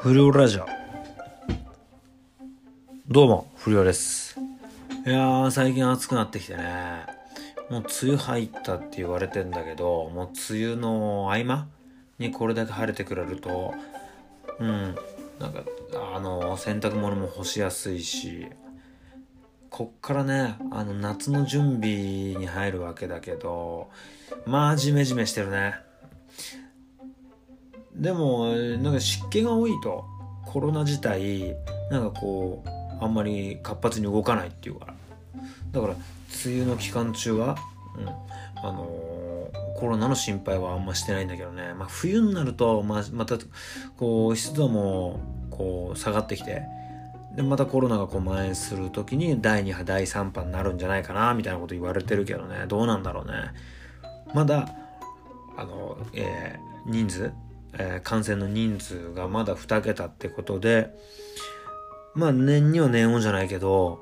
[0.00, 0.66] 不良ラジオ。
[3.08, 4.38] どうも不良です。
[5.04, 7.04] いやー最近暑くなってきてね。
[7.68, 11.66] もう梅雨入ったって言われてんだけどもう梅雨の合間
[12.20, 13.74] にこれだけ晴れてくれると
[14.60, 14.94] うん
[15.40, 15.64] なんか
[16.14, 18.46] あの洗濯物も干しやすいし
[19.68, 23.90] こっからねあの夏の準備に入るわけだけど
[24.46, 25.87] まあジメジメしてるね。
[27.98, 30.04] でもなんか湿気が多いと
[30.46, 31.56] コロナ自体
[31.90, 34.86] なんかこうあんまり活発に動かないっていうか。
[34.86, 34.94] ら
[35.72, 35.94] だから
[36.44, 37.56] 梅雨の期間中は、
[37.96, 43.36] うん、あのー、コロナの心配はあんましてないんだけどね、まあ、冬になるとままた
[43.96, 46.62] こう湿度もこう下がってきて
[47.36, 52.64] でまたコロナがこう蔓延する時に第2波第3波になるんじゃないかなみたいなこと言われてるけどね。
[52.66, 53.32] どうなんだろうね。
[54.34, 54.68] まだ
[55.56, 57.32] あの、えー、人数
[57.74, 60.90] えー、感染の人数がまだ2桁ってことで、
[62.14, 64.00] まあ年には年音じゃないけど、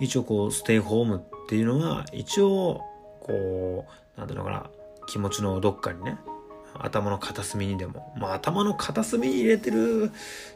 [0.00, 2.80] 一応こうステイホームっていうのは一応
[3.20, 4.70] こう、なんていうのかな、
[5.06, 6.18] 気持ちのどっかにね、
[6.78, 10.10] 頭の片隅にでも、まあ頭の片隅に入れてる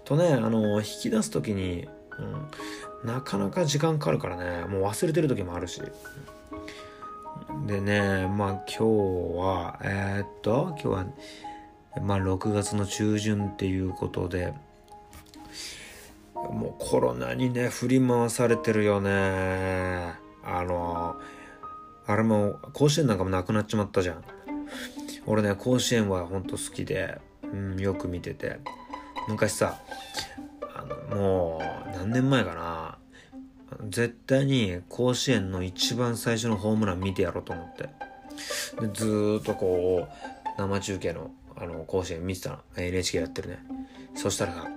[0.04, 5.80] とね、あの、引き出す時に、うん、なかなか時間かかるからね、もう忘れてる時もあるし。
[7.66, 8.84] でね、まあ今日
[9.38, 11.06] は、えー、っと、今日は、
[12.02, 14.52] まあ6月の中旬っていうことで
[16.34, 20.14] もうコロナにね振り回されてるよね。
[20.44, 21.16] あの
[22.06, 24.24] あれも甲子園なんかもなくなっちまったじゃん。
[25.26, 28.60] 俺ね甲子園はほんと好きで、うん、よく見てて。
[29.28, 29.78] 昔さ
[30.74, 32.98] あのもう何年前かな。
[33.90, 37.90] 絶対に甲子園の一番最初のホームラン見てやろうと思って。
[38.80, 42.58] でずっとこう生中継のあの、甲子園見てたの。
[42.76, 43.58] NHK やってるね。
[44.14, 44.68] そしたらさ、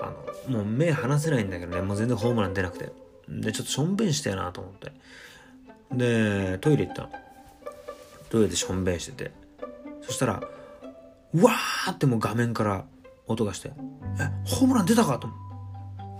[0.00, 0.12] あ
[0.50, 2.90] の、もう目離せないんだけどね、もう全然ホームラン出なくて。
[3.28, 4.92] で、ちょっとしょんべんしてやなと思って。
[5.92, 7.08] で、トイレ行ったの。
[8.30, 9.32] トイレでしょんべんしてて。
[10.02, 10.42] そしたら、
[11.34, 12.84] うわーってもう画面から
[13.26, 13.72] 音がして、
[14.20, 15.46] え、ホームラン出たかと思って。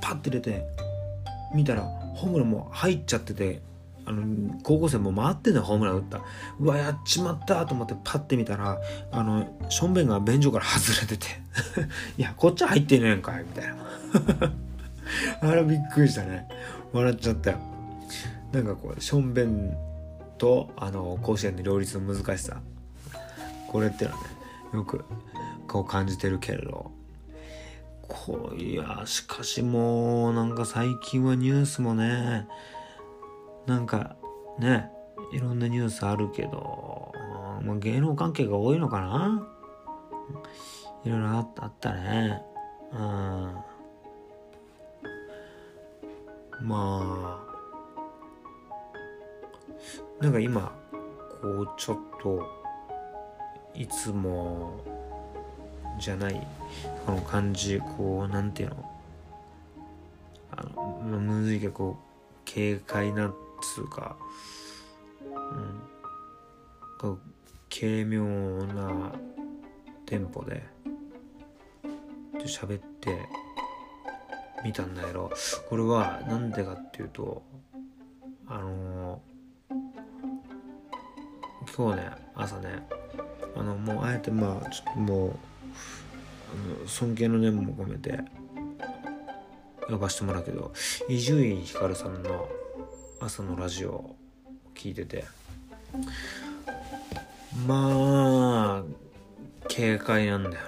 [0.01, 0.65] パッて出て、
[1.55, 1.83] 見たら、
[2.15, 3.61] ホームランもう入っちゃってて、
[4.07, 6.21] あの、高校生も回ってんだよ、ホームラン打った。
[6.61, 8.79] うわ、やっちまったと思ってパッて見たら、
[9.11, 11.27] あの、しょんべんが便所から外れてて
[12.17, 13.77] いや、こっち入ってねえんかい、みたいな
[15.51, 16.49] あれびっくりしたね。
[16.93, 17.59] 笑っちゃったよ。
[18.53, 19.77] なんかこう、しょんべん
[20.39, 22.61] と、あの、甲子園の両立の難しさ。
[23.69, 24.23] これってのはね、
[24.75, 25.05] よく、
[25.67, 26.97] こう感じてるけれど。
[28.09, 32.47] こういやしかしもうなんか最近はニュースもね
[33.67, 34.17] なんか
[34.59, 34.91] ね
[35.33, 37.13] いろんなニュースあるけど、
[37.63, 39.47] まあ、芸能関係が多いのかな？
[41.05, 41.49] いろいろあっ
[41.81, 42.43] たね。
[42.93, 42.99] うん。
[46.63, 47.47] まあ
[50.21, 50.73] なんか今
[51.43, 52.49] こうちょっと
[53.75, 54.81] いつも
[56.01, 56.47] じゃない
[57.05, 58.91] この感じこうなんていうの？
[60.53, 63.31] あのむずいけどこう軽快な
[63.75, 64.17] つうか、
[67.03, 67.19] うん、
[67.69, 68.25] 軽妙
[68.67, 69.13] な
[70.07, 70.63] テンポで
[72.45, 73.19] 喋って
[74.65, 75.31] みたんだけど
[75.69, 77.43] これは何でかっていうと
[78.49, 79.75] あのー、
[81.77, 82.87] 今日ね朝ね
[83.57, 85.33] あのもうあえてまあちょっともうあ
[86.83, 88.21] の尊敬の念も込めて
[89.89, 90.73] 呼ばしてもらうけど
[91.09, 92.49] 伊集院光さんの
[93.21, 94.17] 朝のラジオを
[94.75, 95.25] 聞いてて。
[97.67, 98.85] まあ
[99.69, 100.61] 軽快なんだよね。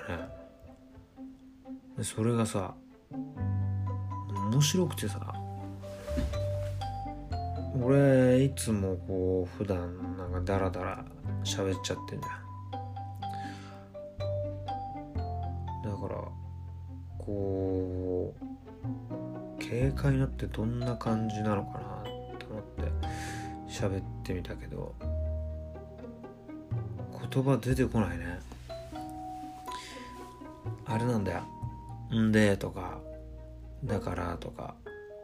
[2.03, 2.75] それがさ
[4.51, 5.35] 面白くてさ
[7.81, 11.05] 俺いつもこう普段なんかダラダラ
[11.45, 12.49] 喋っちゃってんじゃん。
[15.83, 16.21] だから
[17.19, 21.98] こう軽快なってどんな感じなのかな
[23.79, 24.93] 喋ってみたけど
[27.31, 28.41] 言葉出てこないね。
[30.85, 31.43] あれなんだよ
[32.13, 32.99] 「んで」とか
[33.85, 34.75] 「だから」とか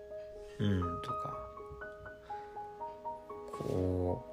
[0.61, 1.35] 「うん」とか。
[3.57, 4.25] こ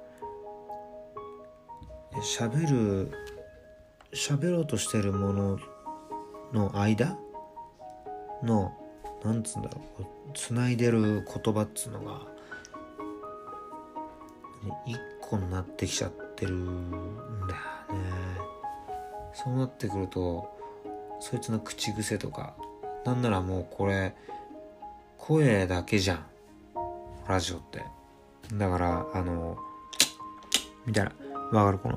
[2.12, 3.12] う喋る
[4.12, 5.58] 喋ろうとしてるもの
[6.52, 7.16] の間？
[8.42, 8.72] の
[9.24, 10.04] なんつうんだろう。
[10.34, 12.31] つないでる言葉っつうのが
[14.86, 18.02] 一個になってきちゃってるんだよね。
[19.34, 20.48] そうなってくると
[21.20, 22.54] そいつの口癖とか
[23.04, 24.14] なんならもうこれ
[25.18, 26.26] 声だけじゃん。
[27.28, 27.84] ラジオって。
[28.54, 29.56] だからあの
[30.84, 31.12] みたいな
[31.58, 31.78] わかる？
[31.78, 31.88] こ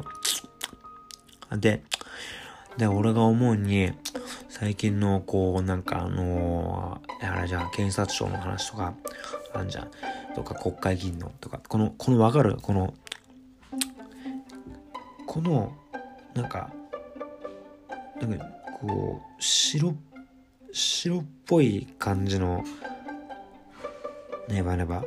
[1.52, 1.84] ので
[2.78, 3.92] で俺が思うに
[4.50, 8.94] 最近のこうなんかあのー、あれじゃん検察庁の話とか
[9.54, 9.92] あんじゃん。
[10.36, 12.58] とか国会議員のとかこのこのわかる？
[12.62, 12.94] この
[15.26, 15.74] この
[16.34, 16.70] なんか
[18.22, 18.46] なんか
[18.80, 19.96] こう白
[20.72, 22.64] 白っぽい感じの
[24.50, 25.04] ネバネバ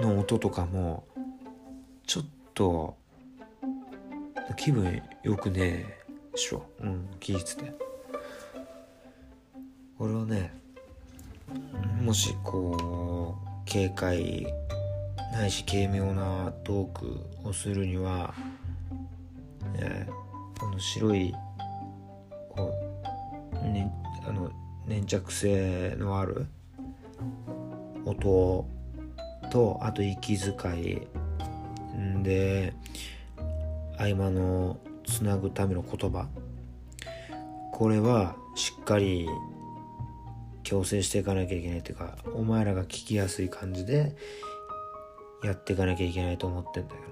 [0.00, 1.04] の音とかも
[2.06, 2.96] ちょっと
[4.56, 6.04] 気分よくねえ
[6.34, 6.86] しょう。
[6.86, 7.56] ん聞いて。
[7.56, 7.72] て
[9.98, 10.52] 俺はね
[12.02, 14.46] もしこう軽快
[15.32, 18.34] ないし軽妙なトークをするには、
[19.76, 21.34] えー、この白い
[22.50, 22.72] こ
[23.64, 23.90] う、ね、
[24.26, 24.50] あの
[24.86, 26.46] 粘着性のある
[28.04, 28.66] 音
[29.50, 31.02] とあと息遣い
[32.22, 32.74] で
[33.96, 36.26] 合間のつなぐための言葉。
[37.72, 39.28] これはしっかり
[40.62, 44.14] 強制していかなきゃいけないっていうかお前らが聞きやすい感じで
[45.42, 47.06] やっていかなきゃいけないと思ってんだよね。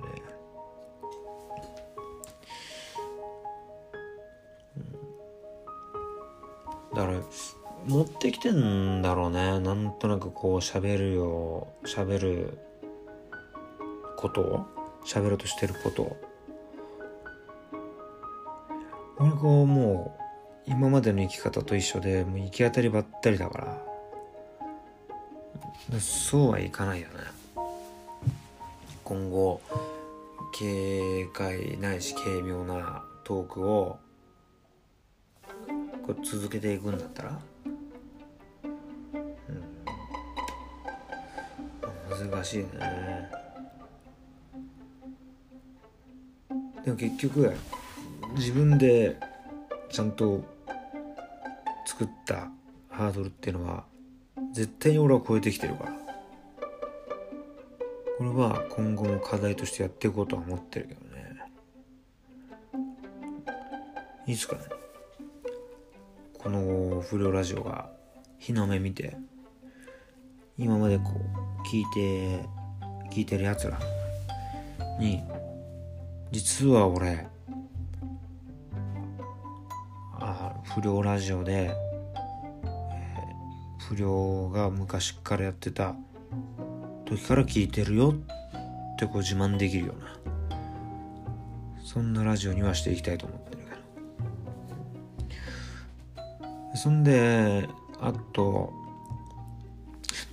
[6.95, 7.21] だから
[7.87, 9.59] 持ってきてんだろうね。
[9.61, 12.59] なんとなくこう喋るよ喋る
[14.17, 14.67] ことを
[15.05, 16.17] 喋ろうとしてることを。
[19.19, 20.30] 俺こうもう
[20.67, 23.91] 今までの生き方と一緒でもう行き当たりばったりだから。
[25.99, 27.15] そうはいかないよね。
[29.03, 29.61] 今後
[30.57, 33.99] 軽快ないし軽妙なトークを
[36.07, 37.41] こう続けていくんだったら。
[42.09, 42.69] 難しいね。
[46.85, 47.53] でも結局
[48.37, 49.17] 自分で
[49.91, 50.45] ちゃんと
[51.85, 52.51] 作った
[52.89, 53.85] ハードルっていうのは
[54.53, 55.93] 絶対に俺は超えてきてるから。
[58.19, 61.37] これは今後も課題としてやっていこうとは思ってるけどね。
[64.27, 64.63] いつかね。
[66.39, 67.91] この不良ラジオが
[68.39, 69.17] 日の目見て
[70.57, 72.47] 今までこう聞いて
[73.11, 73.79] 聞いてるやつら
[74.99, 75.23] に
[76.31, 77.27] 実は俺
[80.75, 85.97] 不良ラジオで、えー、不良が昔からやってた
[87.07, 90.17] 時から聞いてるよってこう自慢できるような
[91.83, 93.59] そんなラジオにはしていきたいと思ってる
[96.15, 96.21] け
[96.71, 97.69] どそんで
[98.01, 98.73] あと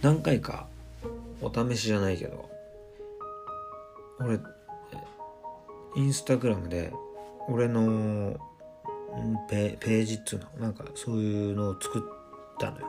[0.04, 0.68] 何回か
[1.42, 2.48] お試しじゃないけど
[4.20, 4.40] 俺
[5.96, 6.94] インスタグラムで
[7.50, 8.38] 俺の
[9.50, 12.02] ペページっつうのなんかそういうのを作っ
[12.60, 12.88] たのよ。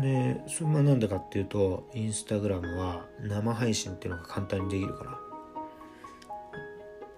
[0.00, 5.18] でそれまあなんでかっていうとインスタグラムは生配信っていうのが簡単にできるから。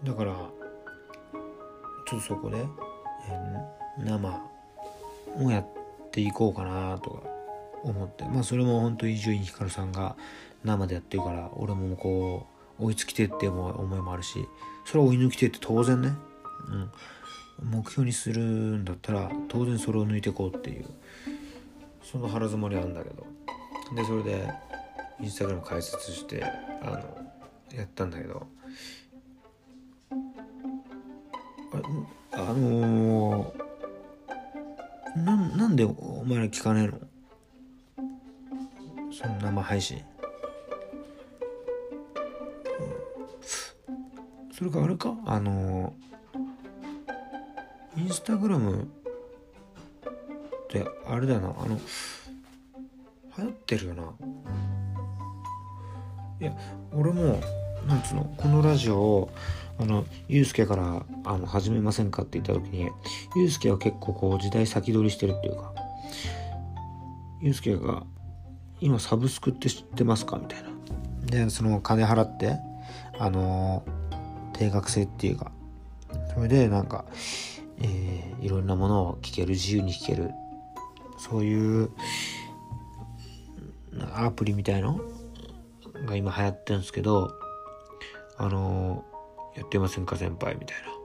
[0.04, 2.64] だからちょっとそこで、え
[4.04, 4.40] 生
[5.36, 5.66] をやっ
[6.12, 7.22] ていこうかなとか
[7.82, 8.24] 思って。
[8.24, 10.16] まあそれも本当伊集院光さんが
[10.64, 12.46] 生でやってるから俺もこ
[12.78, 14.46] う追いつきてって思いもあるし
[14.84, 16.12] それは追い抜きてって当然ね、
[16.66, 16.90] うん、
[17.70, 20.86] 目標にするんだったら当然それを抜いていこうっていう。
[22.02, 23.26] その腹積もりあるんだけど。
[23.94, 24.50] でそれで
[25.20, 28.46] インスタグラム開設してあのやったんだけど。
[31.70, 31.80] あ
[32.32, 36.98] あのー、ななんでお前ら聞かねえの？
[39.12, 40.02] その生配信。
[44.52, 45.14] それかあれか？
[45.26, 45.92] あの
[47.98, 48.86] インスタグラムっ
[50.68, 51.48] てあれだよな。
[51.48, 51.80] あの
[53.38, 54.02] 流行ってるよな。
[56.40, 56.56] いや
[56.92, 57.40] 俺も
[57.88, 58.32] なんつうの？
[58.36, 59.30] このラジオを
[59.80, 62.88] あのユうスケからあの始めませんかって言った時に
[63.34, 65.74] ユうスケは結構こう時代先取りしてるっていうか
[67.40, 68.04] ユうスケが
[68.80, 70.68] 今サブスクって知ってますかみたいな。
[71.26, 72.58] でその金払って
[73.18, 73.82] あの
[74.52, 75.50] 定額制っていうか。
[76.32, 77.04] それでなんか、
[77.80, 80.30] えー、いろんなものを聞ける自由に聞ける。
[81.18, 81.90] そういう
[84.14, 85.00] アプリみたいの？
[86.06, 87.32] が今流行ってるんですけど
[88.36, 90.98] あのー、やってませんか先輩みたいな。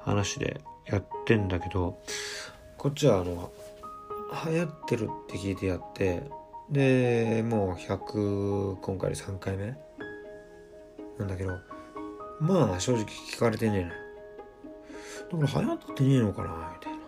[0.00, 2.00] 話でやってんだけど
[2.78, 3.52] こっちはあの
[4.46, 6.22] 流行ってるって聞いてやって
[6.70, 9.76] でもう100今回で3回目
[11.18, 11.58] なんだけど
[12.40, 13.90] まあ正直聞かれてねえな
[15.30, 16.98] だから流行ってねえのかなみたいな。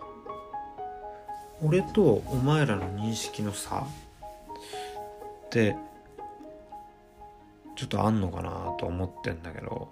[1.61, 5.75] 俺とお前らの認識の差って
[7.75, 9.89] ちょっとあんのかなと思ってんだけど。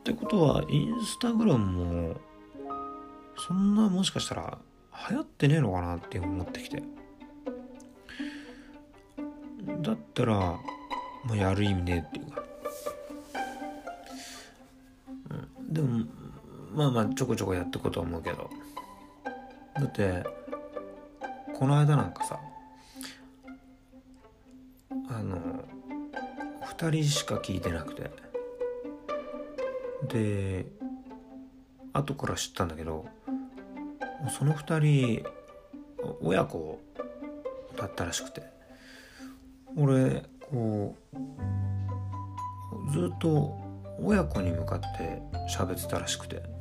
[0.00, 2.16] ってことはインスタグラムも
[3.36, 4.58] そんなもしかしたら
[5.10, 6.82] 流行ってねえのかなって思ってきて。
[9.82, 10.60] だったら、ま
[11.32, 12.42] あ、やる意味ねえっていうか、
[15.30, 16.06] うん、でも
[16.78, 18.48] まあまあちょこちょこやっていこうと思うけど。
[19.74, 20.24] だって
[21.52, 22.38] この間なんかさ
[25.08, 25.64] あの
[26.78, 28.10] 2人しか聞いてなくて。
[30.08, 30.66] で
[31.92, 33.04] 後から知ったんだけど
[34.38, 35.24] その2人
[36.22, 36.80] 親子
[37.76, 38.44] だったらしくて。
[39.76, 43.58] 俺こうずっと
[44.00, 45.20] 親子に向かって
[45.52, 46.57] 喋ってたらしくて。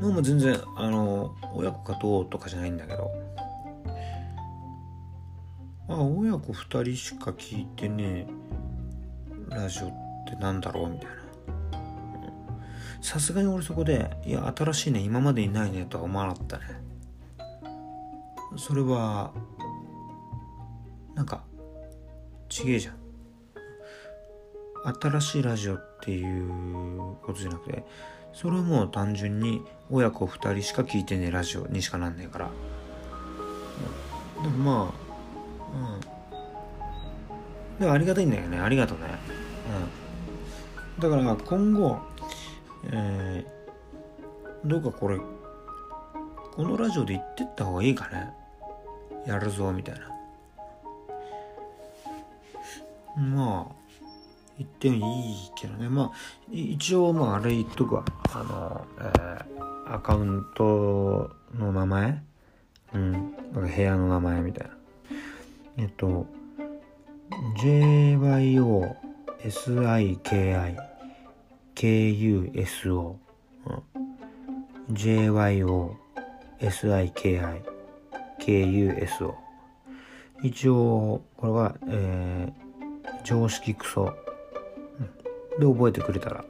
[0.00, 3.10] もう全然あの親子かどうとかじゃないんだけど。
[5.88, 8.26] まあ親子2人しか聞いてね
[9.48, 9.90] ラジオっ
[10.28, 11.16] てなんだろうみたいな。
[13.00, 16.64] さすがに俺そこでいや新しいね今までにないねとは思わなかったね。
[18.56, 19.32] それは
[21.14, 21.44] なんか
[22.48, 22.96] ちげえじゃん。
[25.00, 27.84] 新しいラジオっていうことじゃなくて
[28.36, 32.50] それはもう単純に親子2人しか聞いてねえラジオにしかなんねえから。
[34.42, 35.06] でもまあ
[37.72, 37.80] うん。
[37.80, 38.58] でもありがたいんだよね。
[38.58, 39.04] ありがとうね。
[40.98, 41.02] うん。
[41.02, 41.98] だから今後
[42.92, 48.34] えー、どうかこれこのラジオで言ってった方がいいかね。
[49.26, 50.10] やるぞみたいな。
[53.16, 53.85] まあ
[54.58, 55.88] 言ってもいいけどね。
[55.88, 56.12] まあ
[56.50, 62.22] 一応まああれ言っとくわあの、えー、アカウントの名前？
[62.94, 63.34] うん。
[63.52, 64.74] 部屋の名前みたいな。
[65.78, 66.26] えっと
[67.58, 68.96] JYOSIKI
[71.74, 73.16] KUSO、
[73.66, 73.82] うん、
[74.94, 75.96] JYOSIKI
[78.40, 79.34] KUSO
[80.42, 82.66] 一応これは、えー
[83.24, 84.14] 常識クソ、
[85.58, 86.44] で覚えてくれたら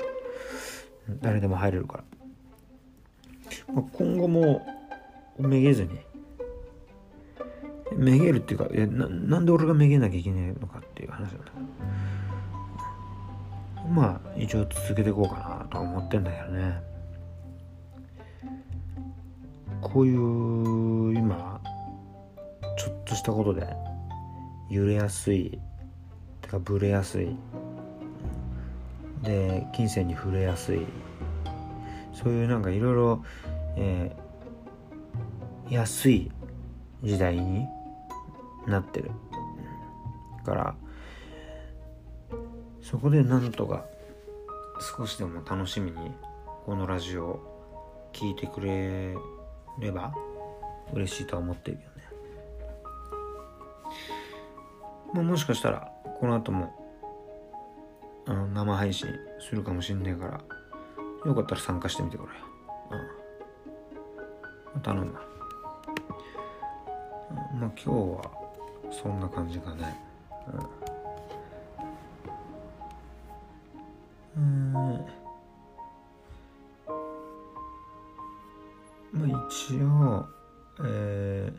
[1.21, 4.67] 誰でも入れるから、まあ、今後も
[5.39, 6.01] めげずに
[7.95, 11.53] めげるっていうかえななんで俺がめげなきゃいけないのかっていう話だった。
[13.89, 16.83] まあ一応続けていこうかなとは思ってんだけどね。
[19.81, 21.61] こういう今
[22.77, 23.67] ちょっとしたことで
[24.69, 25.61] 揺れやすい
[26.41, 27.37] てかブレやすい
[29.27, 30.87] で金銭に触れやすい
[32.13, 33.25] そういうなんかいろいろ
[35.69, 36.31] 安い
[37.03, 37.67] 時代に
[38.67, 39.11] なってる
[40.45, 40.75] から
[42.81, 43.85] そこでなんとか
[44.97, 46.13] 少しでも楽しみに
[46.65, 49.17] このラジオを聴いてくれ
[49.81, 50.15] れば
[50.93, 51.87] 嬉しいとは思ってるよね。
[55.13, 55.91] まあ、もしかしたら
[56.21, 56.86] この後も
[58.27, 59.09] あの生配信
[59.41, 60.41] するかもしんねえから
[61.25, 62.35] よかったら参加してみてくれよ。
[64.75, 64.83] うん。
[64.83, 65.13] 頼む。
[65.13, 65.21] ま
[67.67, 68.31] あ今日は
[68.91, 70.01] そんな感じかね。
[74.37, 74.43] うん。
[74.43, 74.83] うん
[79.13, 80.27] まあ一応、
[80.85, 81.57] えー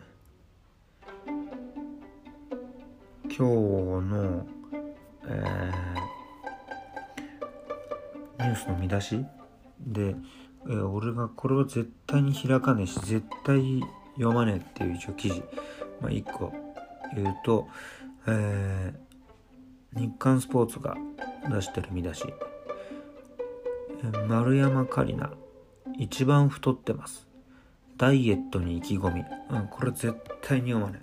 [3.38, 3.52] 今日
[4.08, 4.48] の、
[5.28, 5.72] えー、
[8.39, 9.25] ニュースの見出し？
[9.79, 10.15] で、
[10.70, 13.82] え、俺がこれは絶対に開かねえし絶対
[14.15, 15.44] 読まねえっていう一応記事、
[16.01, 16.51] まあ、1個
[17.15, 17.67] 言うと、
[18.27, 20.96] えー、日刊スポーツが
[21.50, 22.25] 出してる見出し。
[24.27, 25.36] 丸山桂里奈
[25.98, 27.27] 一番太ってます。
[27.98, 30.13] ダイエットに意気込み、うん、これ絶
[30.44, 31.01] 対に読まない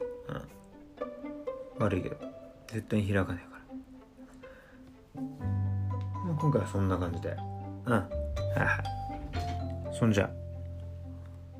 [1.78, 2.16] 悪いけど
[2.68, 3.48] 絶対に開かないか
[5.16, 5.53] ら。
[6.44, 7.34] 今回はそんな感じで。
[7.86, 7.92] うん。
[7.94, 8.06] は
[8.56, 9.96] いはい。
[9.98, 10.28] そんじゃ。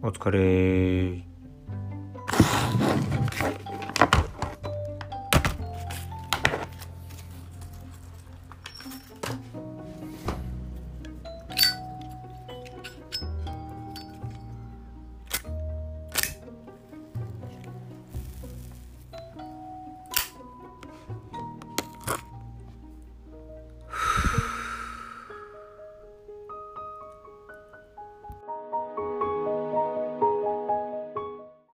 [0.03, 1.25] お疲れ